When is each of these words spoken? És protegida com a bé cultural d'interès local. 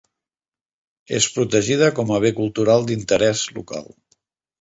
És 1.17 1.27
protegida 1.35 1.89
com 1.99 2.13
a 2.15 2.21
bé 2.23 2.31
cultural 2.39 2.87
d'interès 2.87 3.45
local. 3.59 3.93